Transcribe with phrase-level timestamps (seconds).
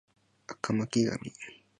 [0.47, 1.31] 赤巻紙